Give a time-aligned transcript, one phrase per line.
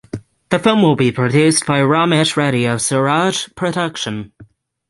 [0.49, 4.33] The film will be produced by Ramesh Reddy of Suraj Production.